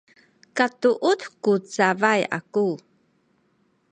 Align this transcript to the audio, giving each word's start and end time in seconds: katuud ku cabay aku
katuud 0.57 1.19
ku 1.43 1.51
cabay 1.73 2.21
aku 2.37 2.67